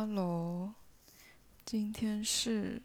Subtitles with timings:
[0.00, 0.74] Hello，
[1.64, 2.80] 今天是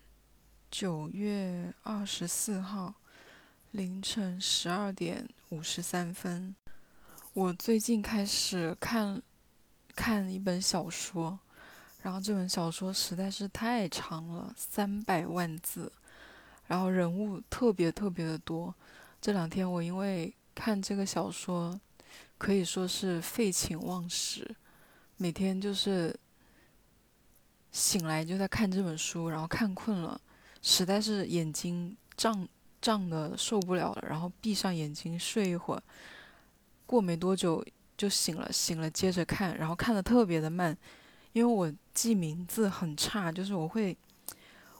[0.71, 2.95] 九月二十四号
[3.69, 6.55] 凌晨十二点五十三分。
[7.33, 9.21] 我最近开始看
[9.95, 11.37] 看一本小说，
[12.01, 15.91] 然后这本小说实在是太长了，三百万字，
[16.65, 18.73] 然后人物特别特别的多。
[19.21, 21.79] 这两天我因为看这个小说，
[22.39, 24.55] 可以说是废寝忘食，
[25.17, 26.19] 每天就是
[27.73, 30.19] 醒来就在看这本书，然后看困了，
[30.61, 32.47] 实在是眼睛胀
[32.81, 35.83] 胀的受不了了，然后闭上眼睛睡一会儿，
[36.85, 37.61] 过没多久
[37.97, 40.77] 就醒了，醒了接着看，然后看的特别的慢，
[41.33, 43.97] 因为我记名字很差，就是我会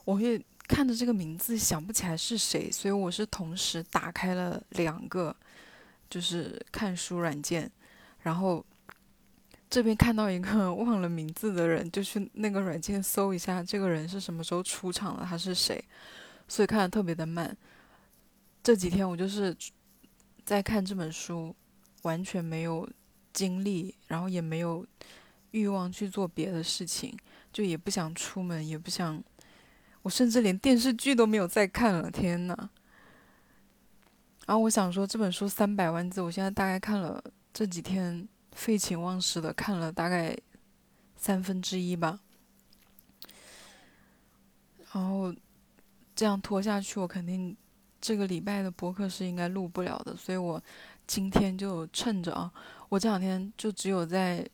[0.05, 5.35] 我会看着这个名字想不起来是谁，所以我是同时打开了两个。
[6.09, 7.71] 就是看书软件，
[8.21, 8.63] 然后
[9.73, 15.83] 这边看到一个 忘了名字的人，就去那个软件搜一下这个人是什么时候出场的，他是谁，
[16.47, 17.57] 所以看的特别的慢。
[18.61, 19.57] 这几天我就是
[20.45, 21.55] 在看这本书，
[22.03, 22.87] 完全没有
[23.33, 24.85] 精力，然后也没有
[25.49, 27.17] 欲望去做别的事情，
[27.51, 29.23] 就也不想出门，也不想，
[30.03, 32.11] 我甚至连电视剧都没有再看了。
[32.11, 32.55] 天呐！
[34.45, 40.37] 然后我想说，这本书三百万字，我现在大概看了这几天废寝忘食的看了大概
[41.15, 42.19] 三分之一吧。
[44.93, 45.33] 然后
[46.15, 47.55] 这样拖下去，我肯定
[47.99, 50.15] 这个礼拜的播客是应该录不了的。
[50.15, 50.61] 所以我
[51.07, 52.53] 今天就趁着啊，
[52.89, 54.47] 我这两天就只有在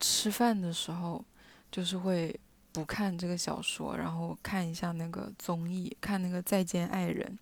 [0.00, 1.24] 吃饭的时候，
[1.70, 2.38] 就是会
[2.72, 7.38] 不看这个小说，然后看一下那个综艺，看那个《再见爱人》。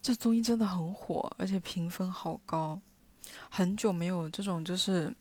[0.00, 2.80] 这综艺真的很火，而且评分好高。
[3.50, 5.14] 很久没有这种，就是，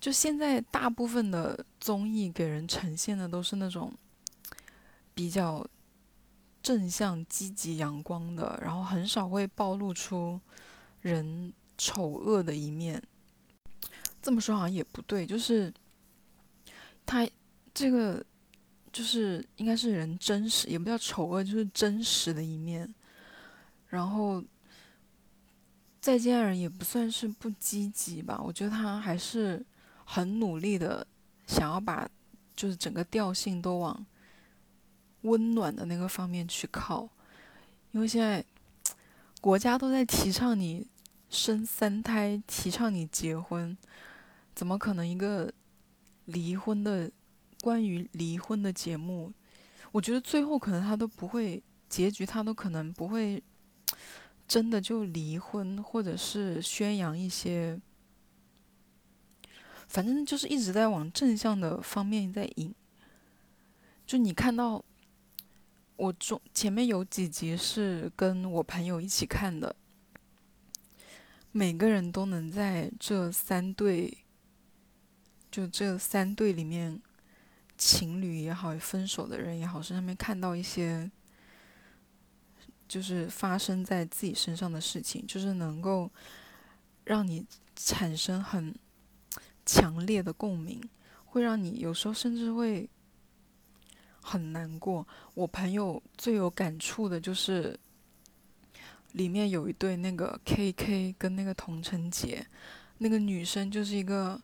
[0.00, 3.92] 就现在大部分的综艺给人呈现的都是那种
[5.14, 5.66] 比较
[6.62, 10.40] 正向、积极、阳光的，然后很少会暴露出
[11.00, 13.02] 人丑恶的一面。
[14.20, 15.72] 这么说好像也不对，就是
[17.06, 17.26] 他
[17.72, 18.24] 这个
[18.92, 22.92] 就是应该是人真实，也不叫丑恶，就是真实的一面。
[23.86, 24.42] 然后，
[26.08, 29.62] 再见爱人也不算是不积极吧，我觉得他还是
[30.06, 31.06] 很努力的，
[31.46, 32.08] 想要把
[32.56, 34.06] 就是整个调性都往
[35.20, 37.06] 温暖的那个方面去靠，
[37.90, 38.42] 因为现在
[39.42, 40.86] 国家都在提倡你
[41.28, 43.76] 生三胎，提倡你结婚，
[44.54, 45.52] 怎么可能一个
[46.24, 47.12] 离婚的
[47.60, 49.30] 关于离婚的节目，
[49.92, 53.42] 我觉得最后可能他都不会结局，他都可能不会。
[54.48, 57.78] 真的就离婚，或者是宣扬一些，
[59.86, 62.74] 反正就是一直在往正向的方面在引。
[64.06, 64.82] 就你看到
[65.96, 69.76] 我中前面有几集是跟我朋友一起看的，
[71.52, 74.16] 每个人都能在这三对，
[75.50, 77.02] 就这三对里面，
[77.76, 81.10] 情侣也好，分手的人也好，身上面看到一些。
[82.88, 86.10] 就是发生在自己身上的事情，就是能够
[87.04, 88.74] 让你产生很
[89.66, 90.80] 强烈的共鸣，
[91.26, 92.88] 会让你有时候甚至会
[94.22, 95.06] 很难过。
[95.34, 97.78] 我朋友最有感触的就是
[99.12, 102.46] 里面有一对那个 K K 跟那个童晨杰，
[102.96, 104.40] 那个女生就是一个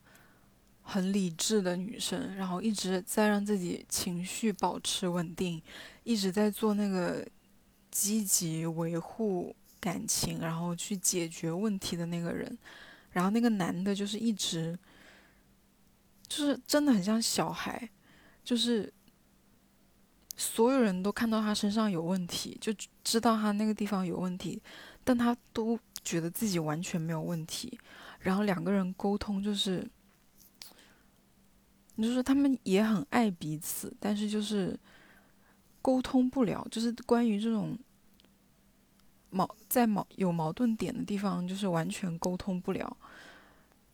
[0.83, 5.63] 很理智的女生，然后一直在让自己情绪保持稳定，
[6.03, 7.27] 一直在做那个。
[7.95, 12.59] 积极维护感情，然后去解决问题的那个人，
[13.13, 14.77] 然后那个男的，就是一直，
[16.27, 17.89] 就是真的很像小孩，
[18.43, 18.93] 就是
[20.37, 24.61] 所有人都看到他身上有问题，就知道他那个地方有问题，
[25.05, 27.79] 但他都觉得自己完全没有问题，
[28.19, 29.89] 然后两个人沟通就是，
[31.97, 34.77] 就是他们也很爱彼此，但是就是。
[35.85, 37.79] 沟通不了，就是关于这种
[39.35, 42.97] 矛在矛有矛盾点的地方，就是完全沟通不了。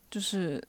[0.09, 0.63] 就是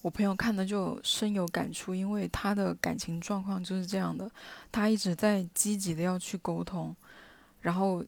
[0.00, 4.30] 我朋友看的就深有感触，因为他的感情状况就是这样的，
[4.72, 6.96] 他一直在积极的要去沟通，
[7.60, 8.04] 然后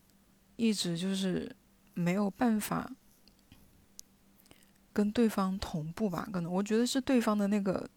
[0.56, 1.55] 一直就是
[1.94, 2.90] 没有办法
[4.93, 6.29] 跟对方同步吧？
[6.32, 7.88] 可能我觉得是对方的那个。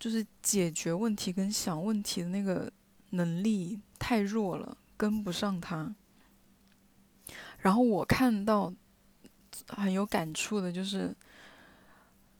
[0.00, 2.72] 就是解决问题跟想问题的那个
[3.10, 5.94] 能力太弱了，跟不上他。
[7.60, 8.72] 然后我看到
[9.68, 11.14] 很有感触的就是，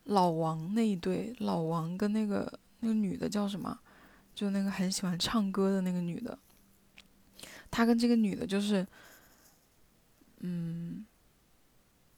[0.05, 3.79] 老王那一对，老王跟那个那个女的叫什么？
[4.35, 6.39] 就那个很喜欢唱歌的那个女的，
[7.71, 8.87] 他跟这个女的就是，
[10.39, 11.05] 嗯，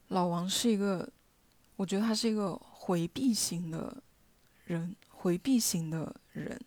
[0.09, 1.11] 老王是一个，
[1.75, 4.03] 我觉得他是一个回避型的
[4.67, 6.61] 人，回避型的人。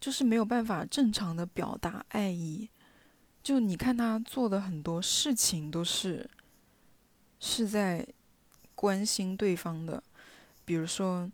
[0.00, 2.70] 就是没有办法正常的表达爱意，
[3.48, 6.28] 就你看他做的很多事情都是
[7.40, 8.06] 是在
[8.74, 10.02] 关心对方的，
[10.66, 11.26] 比如说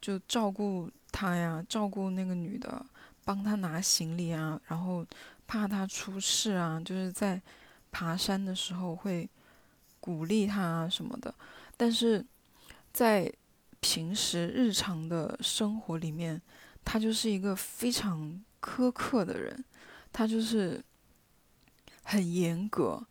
[0.00, 2.82] 就照顾他呀，照顾那个女的，
[3.26, 5.04] 帮他拿行李啊，然后
[5.46, 7.38] 怕他出事啊，就是在
[7.90, 9.28] 爬山的时候会
[10.00, 11.34] 鼓励他啊什么的，
[11.76, 12.24] 但是
[12.90, 13.30] 在
[13.80, 16.40] 平时日常的生活里面。
[16.84, 19.64] 他就是一个非常苛刻的人，
[20.12, 20.82] 他就是
[22.02, 23.04] 很严格，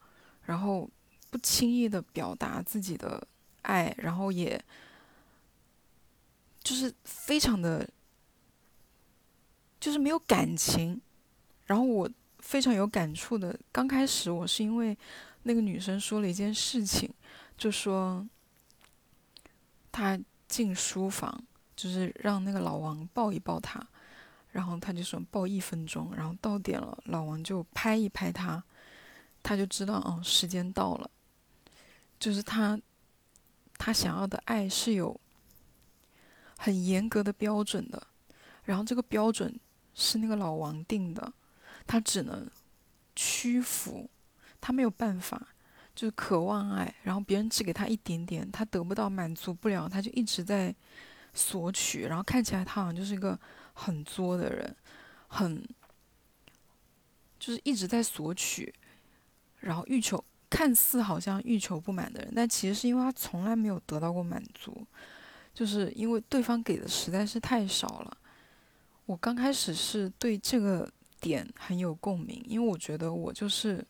[0.43, 0.89] 然后
[1.29, 3.25] 不轻易的表达自己的
[3.63, 4.63] 爱，然后也
[6.63, 7.87] 就是非常的，
[9.79, 11.01] 就是没有感情。
[11.65, 12.09] 然后我
[12.39, 14.97] 非常有感触的，刚开始我是因为
[15.43, 17.09] 那个女生说了一件事情，
[17.57, 18.27] 就说
[19.91, 21.43] 她进书房。
[21.73, 23.83] 就是让那个老王抱一抱他，
[24.51, 28.63] 然后他就说抱一分钟，然后到点了，老王就拍一拍他，
[29.41, 31.09] 他就知道哦，时间到了。
[32.19, 32.79] 就是他，
[33.77, 35.19] 他想要的爱是有
[36.57, 38.07] 很严格的标准的，
[38.63, 39.59] 然后这个标准
[39.93, 41.33] 是那个老王定的，
[41.85, 42.49] 他只能
[43.15, 44.09] 屈服，
[44.59, 45.47] 他没有办法，
[45.95, 50.75] 就是渴望爱，然后别人只给他一点点，他得不到满足不了，他就一直在。
[51.33, 53.39] 索取，然后看起来他好像就是一个
[53.71, 54.75] 很作的人，
[55.29, 55.65] 很
[57.39, 58.75] 就是一直在索取，
[59.61, 64.85] 然后欲求，看似好像欲求不满的人，但其实是因为他从来没有得到过满足，
[65.53, 68.17] 就是因为对方给的实在是太少了。
[69.05, 73.85] 我刚开始是对这个点很有共鸣，因为我觉得我就是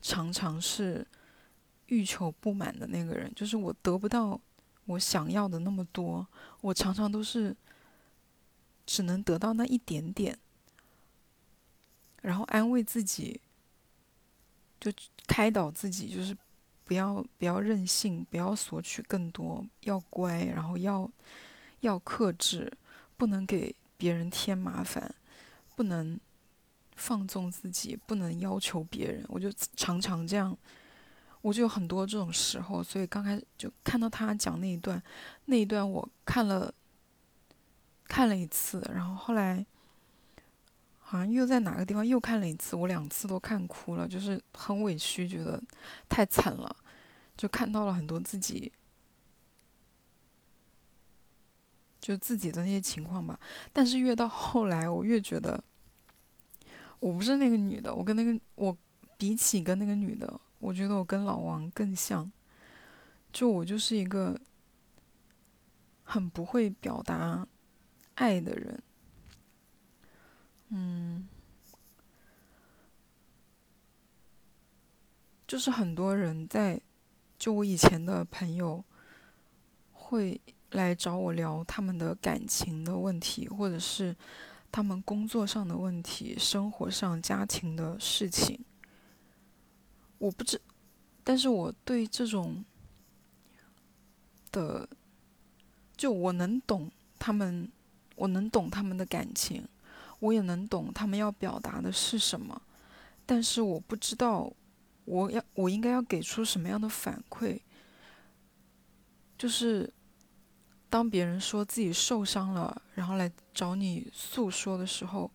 [0.00, 1.06] 常常是
[1.86, 4.40] 欲求不满的那个人，就是我得不到。
[4.86, 6.26] 我想要的那么多，
[6.60, 7.56] 我常常都是
[8.84, 10.38] 只能得到那一点点，
[12.20, 13.40] 然后安慰自己，
[14.80, 14.92] 就
[15.26, 16.36] 开导自己，就是
[16.84, 21.10] 不要不要任性，不要索取更多，要乖，然后要
[21.80, 22.72] 要克制，
[23.16, 25.14] 不能给别人添麻烦，
[25.74, 26.18] 不能
[26.96, 29.24] 放纵自己，不能要求别人。
[29.28, 30.56] 我就常常这样。
[31.40, 35.02] 我就有很多这种时候，所以刚开始就看到他讲那一段，
[35.44, 36.72] 那一段我看了
[38.04, 39.66] 看了一次，然后后来
[41.14, 45.62] 好像又在哪个地方又看了一次，我两次都看哭了，就是很委屈，觉得
[46.08, 46.76] 太惨了，
[47.36, 48.72] 就看到了很多自己
[52.00, 53.38] 就自己的那些情况吧。
[53.72, 55.62] 但是越到后来，我越觉得
[56.98, 58.76] 我不是那个女的，我跟那个我
[59.16, 60.40] 比起跟那个女的。
[60.60, 62.32] 我觉得我跟老王更像，
[63.30, 64.34] 就我就是一个
[66.02, 67.46] 很不会表达
[68.14, 68.82] 爱的人，
[70.76, 71.28] 嗯，
[75.46, 76.80] 就是很多人在，
[77.38, 78.84] 就我以前的朋友
[79.92, 80.40] 会
[80.72, 84.16] 来找我聊他们的感情的问题，或者是
[84.72, 88.58] 他们工作上的问题、生活上家庭的事情。
[90.18, 90.60] 我不知，
[91.22, 92.64] 但是我对这种
[94.50, 94.88] 的，
[95.96, 97.70] 就我能懂他们，
[98.16, 99.68] 我能懂他们的感情，
[100.24, 102.62] 我也能懂他们要表达的是什么，
[103.26, 104.50] 但是我不知道
[105.04, 107.60] 我要我应该要给出什么样的反馈。
[109.36, 109.92] 就是
[110.88, 115.30] 当别人说自己受伤了，然后来找你诉说的时候，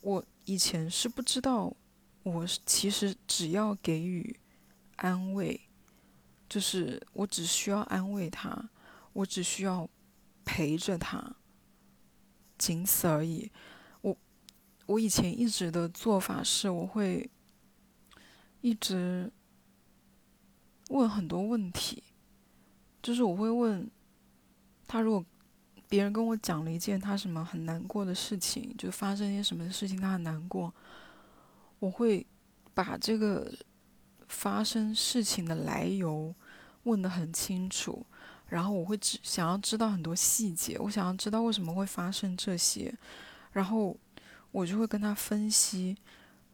[0.00, 1.72] 我以前是不知道。
[2.24, 4.36] 我其实只要给予
[4.96, 5.60] 安慰，
[6.48, 8.68] 就是我只需要安慰他，
[9.12, 9.88] 我只需要
[10.44, 11.36] 陪着他，
[12.58, 13.52] 仅此而已。
[14.86, 17.28] 我以前一直的做法是，我会
[18.60, 19.30] 一直
[20.88, 22.02] 问很多问题，
[23.02, 23.90] 就是我会问
[24.86, 25.24] 他，如果
[25.88, 30.72] 别人跟我讲了一件他什么很难过的事情，就发生一些什么事情，他很难过。
[31.78, 32.26] 我会
[32.72, 33.52] 把这个
[34.28, 36.34] 发生事情的来由
[36.84, 38.06] 问得很清楚，
[38.48, 42.92] 然后我会只想要知道很多细节，我想要知道为什么会发生这些，
[43.52, 43.96] 然后
[44.56, 45.94] 我就会跟他分析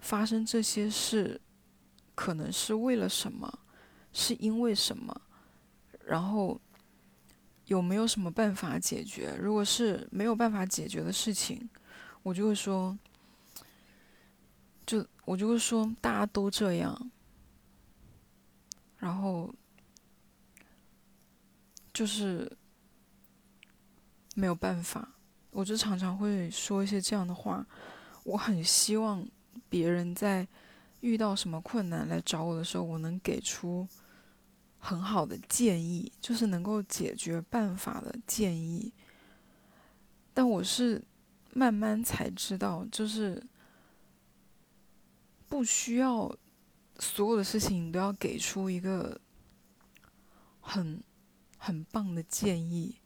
[0.01, 1.41] 发生这些事
[2.17, 3.61] 可能是为了什么，
[4.13, 5.23] 是因为什么，
[6.05, 6.61] 然后
[7.67, 9.37] 有没有什么办法解决？
[9.41, 11.71] 如果是没有办法解决的事情，
[12.25, 12.99] 我就会说，
[14.85, 17.11] 就我就会说大家都这样，
[18.99, 19.55] 然后
[21.95, 22.51] 就是
[24.35, 25.09] 没有办法，
[25.53, 27.65] 我就常常会说一些这样的话。
[28.25, 29.27] 我很希望
[29.69, 30.47] 别人在
[31.01, 33.87] 遇到什么困难来找我的时候，我能给出
[34.79, 38.93] 很好的建议，就是能够解决办法的建议。
[40.33, 41.03] 但我是
[41.53, 43.45] 慢慢才知道，就是
[45.49, 46.35] 不需要
[46.99, 49.21] 所有的事情都要给出一个
[50.61, 51.03] 很
[51.59, 52.97] 很棒的建议。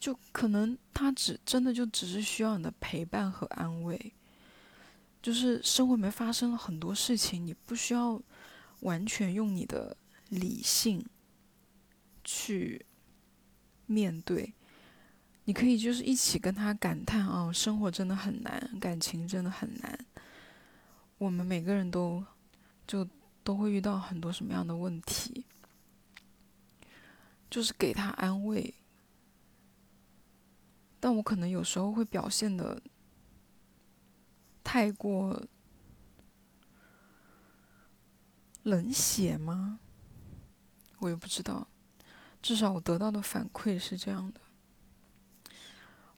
[0.00, 4.12] 就可能他只真的就只是需要你的陪伴和安慰，
[5.20, 8.22] 就是生活里面发生了很多事情，你不需要
[8.80, 9.96] 完全用你的
[10.28, 11.04] 理性
[12.22, 12.86] 去
[13.86, 14.54] 面对，
[15.44, 19.98] 你可以就是一起跟他感叹啊，生活真的很难，感情真的很难，
[21.18, 22.24] 我们每个人都
[22.86, 23.04] 就
[23.42, 25.44] 都会遇到很多什么样的问题，
[27.50, 28.72] 就是给他安慰。
[31.00, 32.82] 但我可能有时候会表现的
[34.64, 35.42] 太过
[38.64, 39.80] 冷血吗？
[40.98, 41.68] 我也不知道，
[42.42, 44.40] 至少我得到的反馈是这样的。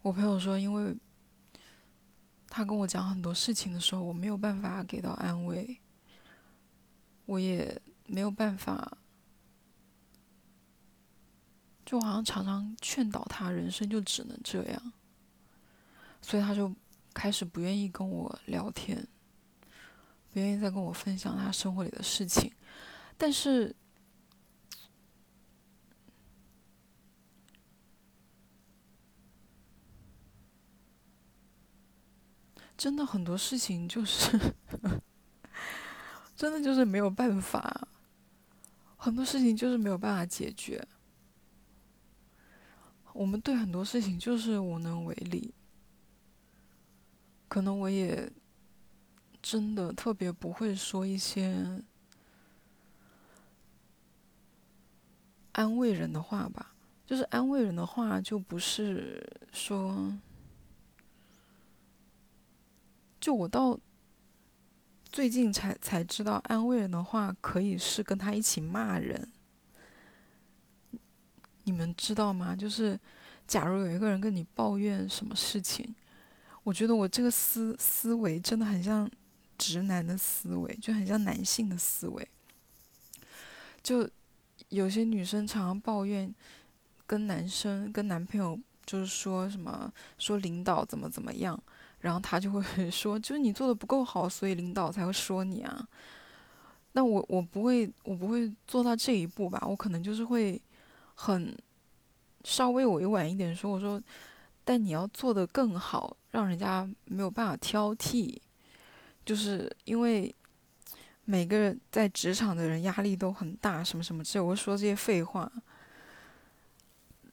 [0.02, 0.96] 我朋友说，因为
[2.48, 5.78] 他跟我讲很多事情的时候，我没有办法给到安慰，
[7.26, 8.96] 我也没有办法。
[11.90, 14.92] 就好像常常劝导他，人生就只能这样，
[16.22, 16.72] 所以他就
[17.12, 19.08] 开始不愿意跟我聊天，
[20.32, 22.52] 不愿意再跟我分享他生活里的事情。
[23.18, 23.74] 但是，
[32.78, 34.38] 真的很多事情就是，
[36.36, 37.88] 真的就是没有办法，
[38.96, 40.86] 很多事情就是没有办法解决。
[43.12, 45.52] 我们对很多事情就是无能为力，
[47.48, 48.30] 可能我也
[49.42, 51.82] 真的特别不会说一些
[55.52, 56.74] 安慰人的话吧。
[57.04, 60.16] 就是安慰人的话，就不是说，
[63.20, 63.76] 就我到
[65.06, 69.28] 最近才才知道，安慰人的话可以是跟他一起骂人。
[71.64, 72.56] 你们知道吗？
[72.56, 72.98] 就是，
[73.46, 75.94] 假如有一个人跟你抱怨什么事情，
[76.62, 79.08] 我觉得我这个思思维真的很像
[79.58, 82.28] 直男的思维，就很像男性的思维。
[83.82, 84.08] 就
[84.68, 86.34] 有些女生常常抱怨，
[87.06, 91.60] 跟男生跟男朋友就是说什么说领导怎么怎么样，
[92.00, 95.88] 然后他就会 说，就是你做的不够好，所以领导才会说你啊。
[96.92, 99.62] 那我我不会我不会做到这一步吧？
[99.66, 100.60] 我可能就是会。
[101.22, 101.54] 很
[102.44, 104.02] 稍微委婉一点说，我说，
[104.64, 108.38] 但你要做的更好，让人家没有办法挑剔，
[109.22, 110.34] 就是因为
[111.26, 115.52] 每个人在职场的人压力都很大，什么什么之类，我说这些废话。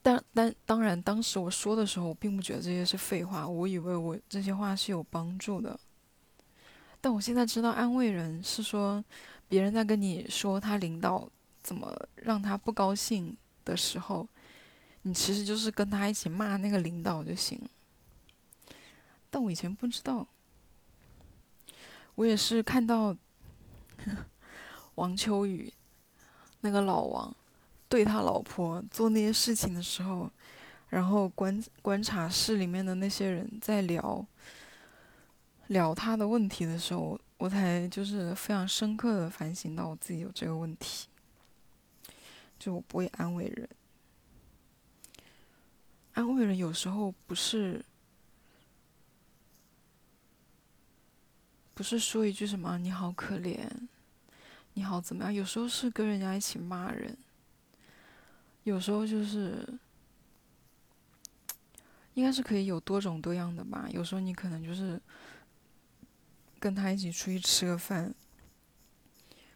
[0.01, 5.79] 但但当然，当时我说的时候，我并不觉得这些是废话，我以为我这些话是有帮助的。
[6.99, 9.01] 但我现在知道，安慰人是说，
[9.47, 11.29] 别人在跟你说他领导
[11.63, 13.33] 怎么让他不高兴。
[13.71, 14.27] 的时候，
[15.01, 17.61] 你其实就是跟他一起骂那个领导就行。
[19.29, 20.25] 但我以前不知道，
[22.15, 23.15] 我也是看到
[24.95, 25.71] 王秋雨
[26.61, 27.35] 那个老王
[27.89, 30.31] 对他老婆做那些事情的时候，
[30.89, 34.25] 然后观观察室里面的那些人在聊
[35.67, 41.07] 聊他的问题的时候，我才就是非常深刻的反省到我自己有这个问题。
[42.59, 43.69] 就我不会安慰人，
[46.13, 47.85] 安慰人有时候不是，
[51.73, 53.69] 不是说一句什么“你好可怜”，
[54.73, 55.33] 你好怎么样？
[55.33, 57.15] 有时候是跟人家一起骂人，
[58.63, 59.67] 有时候就是，
[62.15, 63.87] 应该是可以有多种多样的吧。
[63.91, 64.99] 有时候你可能就是
[66.59, 68.13] 跟他一起出去吃个饭，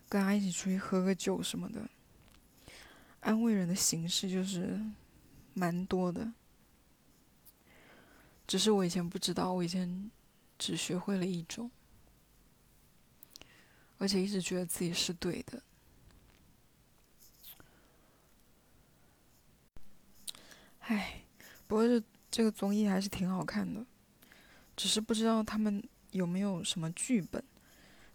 [0.08, 1.89] 跟他一起出去喝个酒什么的。
[3.22, 4.80] 安慰人的形式就是
[5.54, 6.32] 蛮多的。
[8.46, 10.12] 只是我以前不知道，我以前
[10.60, 11.72] 只学会了一种。
[13.98, 15.62] 而且一直觉得自己是对的。
[20.80, 21.24] 哎，
[21.68, 23.86] 不过这这个综艺还是挺好看的，
[24.75, 27.44] 只是不知道他们有没有什么剧本，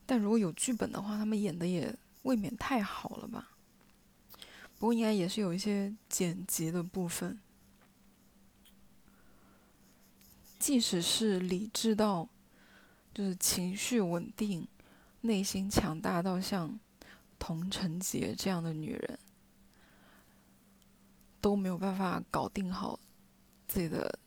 [0.04, 3.55] 但如果有剧本的话，他们演的也未免太好了吧。
[4.78, 7.38] 不过应该也是有一些剪辑的部分。
[10.58, 12.28] 即使是理智到，
[13.14, 14.66] 就是情绪稳定、
[15.20, 16.78] 内心强大到像
[17.38, 19.18] 童晨洁这样的女人，
[21.40, 22.98] 都没有办法搞定好
[23.68, 24.18] 自己的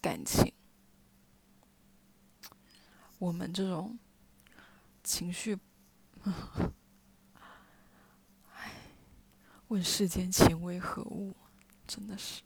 [0.00, 0.52] 感情。
[3.18, 3.98] 我们这种
[5.02, 5.58] 情绪，
[6.24, 6.32] 唉，
[9.72, 11.34] 问世间情为何物？
[11.86, 12.42] 真的是，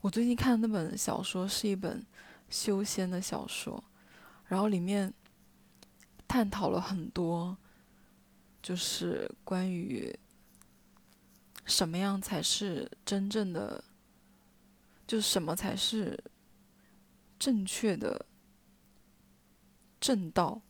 [0.00, 2.04] 我最近看的那本小说是一本。
[2.48, 3.84] 修仙的小说，
[4.48, 5.14] 然后里面
[6.26, 7.56] 探讨了很多，
[8.60, 10.12] 就是关于
[11.64, 13.84] 什么样才是真正的，
[15.06, 16.18] 就是什么才是
[17.38, 18.26] 正确的
[20.00, 20.60] 正道，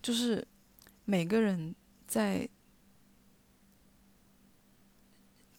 [0.00, 0.46] 就是
[1.04, 1.74] 每个人
[2.06, 2.48] 在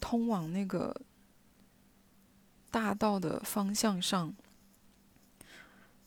[0.04, 0.94] 通往那个
[2.70, 4.34] 大道的方向上。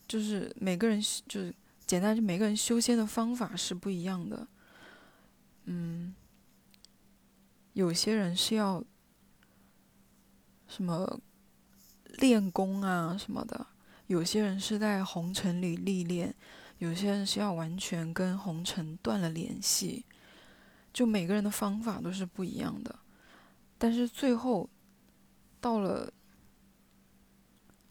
[0.08, 1.52] 就是每个人就是
[1.88, 4.48] 简单，就每个人修仙的方法是不一样的。
[5.64, 6.14] 嗯，
[7.74, 8.84] 有些人是要
[10.68, 11.20] 什么
[12.20, 13.66] 练功啊什么的，
[14.06, 16.36] 有些人是在红尘里历练，
[16.78, 20.06] 有些人是要完全跟红尘断了联系。
[20.94, 22.98] 就每个人的方法都是不一样的，
[23.78, 24.70] 但是最后
[25.62, 26.12] 到了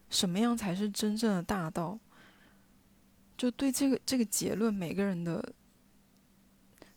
[0.09, 1.99] 什么样才是真正的大道？
[3.37, 5.53] 就对这个这个结论，每个人的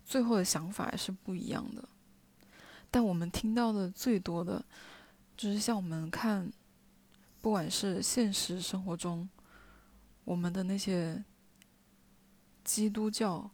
[0.05, 1.87] 最后的想法是不一样的。
[2.89, 4.63] 但我们听到的最多的，
[5.35, 6.51] 就是像我们看，
[7.41, 9.29] 不管是现实生活中，
[10.23, 11.23] 我们的那些
[12.63, 13.51] 基督教，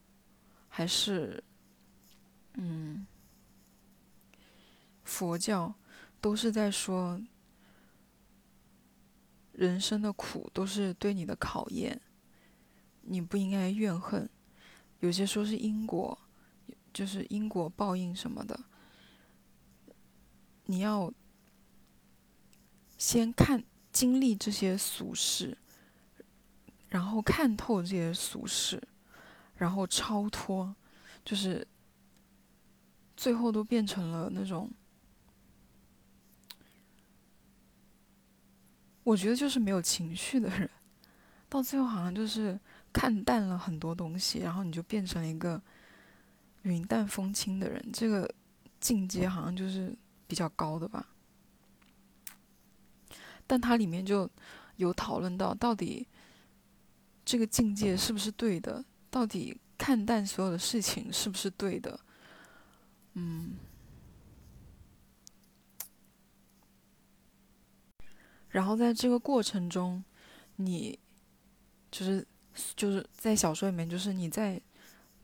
[0.68, 1.44] 还是
[2.54, 3.06] 嗯
[5.06, 5.74] 佛教，
[6.20, 7.22] 都是在说，
[9.54, 12.02] 人生的苦都是对你的考验。
[13.08, 14.28] 你不应该怨恨，
[15.00, 16.18] 有些说是因果，
[16.92, 18.60] 就是因果报应什么的。
[20.66, 21.14] 你要
[22.98, 25.56] 先看经历这些俗事，
[26.90, 28.82] 然后看透这些俗事，
[29.54, 30.76] 然后超脱，
[31.24, 31.68] 就是
[33.16, 34.72] 最后都变成了那种，
[39.06, 40.70] 我觉得就是没有情绪的人，
[41.48, 42.60] 到最后好像就是。
[42.96, 45.62] 看淡了很多东西，然后你就变成了一个
[46.62, 47.86] 云淡风轻的人。
[47.92, 48.26] 这个
[48.80, 49.94] 境界好像就是
[50.28, 51.06] 比较高的吧。
[53.46, 54.30] 但它里面就
[54.78, 56.08] 有讨论到，到底
[57.26, 58.86] 这个境界是不是对的？
[59.10, 62.00] 到底看淡所有的事情是不是对的？
[63.16, 63.58] 嗯。
[68.56, 70.02] 然后在这个过程中，
[70.56, 70.98] 你
[71.92, 72.26] 就是。
[72.74, 74.62] 就是在小说里面，就是你在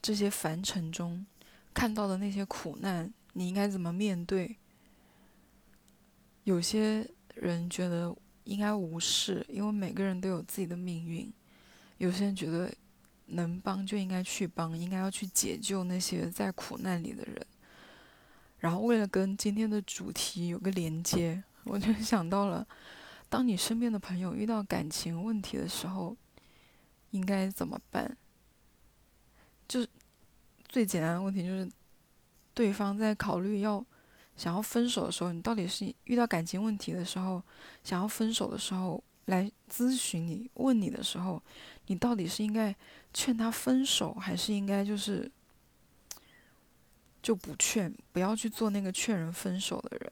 [0.02, 1.26] 这些凡尘中
[1.74, 4.58] 看到的那些苦难，你应该怎么面对？
[6.44, 8.14] 有些人觉得
[8.44, 11.32] 应该无视，因为每个人都有自己的命运；
[12.00, 12.70] 有些人觉得
[13.28, 17.48] 能帮就应该去帮，应该要去解救那些在苦难里的人。
[18.60, 22.68] 然后，为了跟今天的主题有个连接，我就想到了，
[23.32, 26.16] 当你身边的朋友遇到感情问题的时候。
[27.12, 28.16] 应该怎么办？
[29.68, 29.90] 就是
[30.70, 31.70] 最简单的问题，就是
[32.54, 33.86] 对方在考虑要
[34.38, 37.44] 想要分手的时候，你到底是遇到感情问题的时候，
[37.84, 41.44] 想要分手的时候来咨询你、问你的时候，
[41.88, 42.74] 你到底是应该
[43.14, 45.30] 劝他分手，还是应该就是
[47.22, 50.10] 就不劝，不要去做那个劝人分手的人？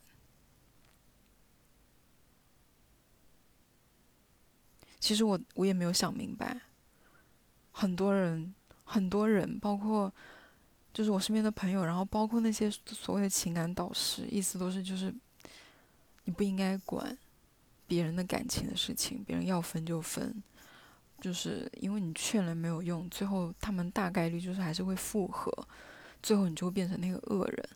[4.99, 6.59] 其实我我也没有想明白。
[7.71, 10.13] 很多人，很多人，包括
[10.93, 15.13] 就是我身边的朋友，然后包括那些所谓的情感导师，意思都是就是，
[16.25, 17.17] 你不应该管
[17.87, 20.43] 别人的感情的事情，别人要分就分，
[21.21, 25.51] 就是因为你劝了没有用，最后他们大概率就是还是会复合，
[26.21, 27.69] 最后你就会变成那个恶人。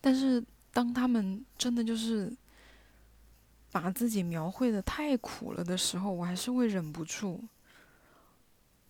[0.00, 2.32] 但是当他们真的就是
[3.74, 7.42] 把自己描绘的太苦了的时候，我还是会忍不住。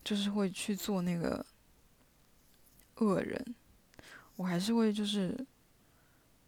[0.05, 1.43] 就是会去做那个
[2.97, 3.43] 恶人，
[4.37, 5.35] 我还是会就是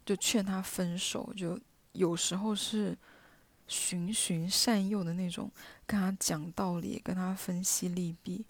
[0.05, 1.33] 就劝他分手。
[1.35, 1.59] 就
[1.93, 2.95] 有时候是
[3.67, 5.51] 循循善诱的那种，
[5.87, 8.45] 跟他讲道理，跟他分析利弊。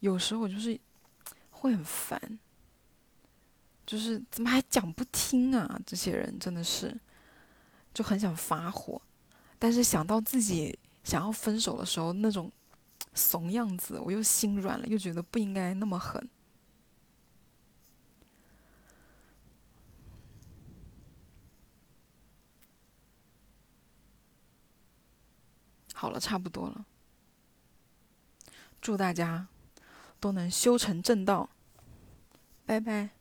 [0.00, 0.78] 有时候就是
[1.50, 2.38] 会很烦，
[3.86, 5.80] 就是怎么还讲不听啊？
[5.86, 6.94] 这些人真的是
[7.94, 9.00] 就很想发火，
[9.60, 12.50] 但是想到自己想要分手的时候那种
[13.14, 16.28] 怂样子，我又心软了，又觉得不应该那么狠。
[25.92, 26.86] 好了，差不多了。
[28.80, 29.46] 祝大家
[30.18, 31.50] 都能修成正道。
[32.64, 33.19] 拜拜。